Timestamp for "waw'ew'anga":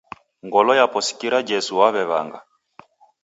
1.79-2.39